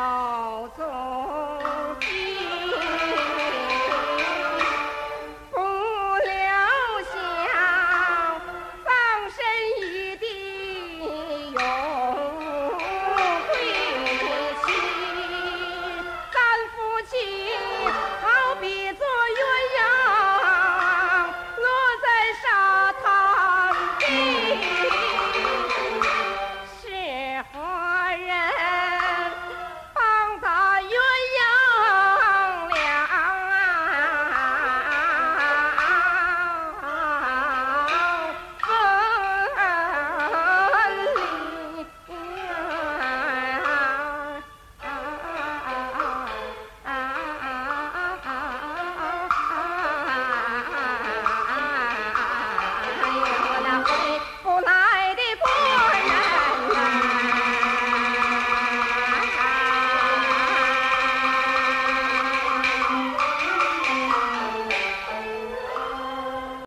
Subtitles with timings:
[0.00, 1.29] 要走。